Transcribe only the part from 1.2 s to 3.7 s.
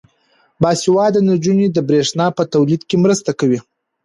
نجونې د برښنا په تولید کې مرسته کوي.